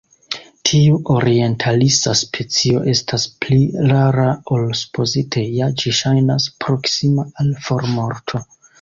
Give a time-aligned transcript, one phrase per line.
[0.69, 3.59] Tiu orientalisa specio estas pli
[3.93, 4.27] rara
[4.57, 8.47] ol supozite; ja ĝi ŝajnas proksima al formorto.